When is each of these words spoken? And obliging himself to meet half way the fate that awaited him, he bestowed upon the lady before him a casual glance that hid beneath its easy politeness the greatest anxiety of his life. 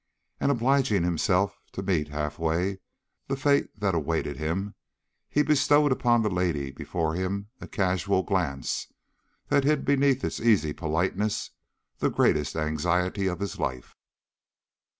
And 0.39 0.51
obliging 0.51 1.03
himself 1.03 1.59
to 1.73 1.83
meet 1.83 2.07
half 2.07 2.39
way 2.39 2.79
the 3.27 3.37
fate 3.37 3.67
that 3.79 3.93
awaited 3.93 4.35
him, 4.37 4.73
he 5.29 5.43
bestowed 5.43 5.91
upon 5.91 6.23
the 6.23 6.29
lady 6.31 6.71
before 6.71 7.13
him 7.13 7.51
a 7.59 7.67
casual 7.67 8.23
glance 8.23 8.91
that 9.49 9.63
hid 9.63 9.85
beneath 9.85 10.23
its 10.23 10.39
easy 10.39 10.73
politeness 10.73 11.51
the 11.99 12.09
greatest 12.09 12.55
anxiety 12.55 13.27
of 13.27 13.39
his 13.39 13.59
life. 13.59 13.95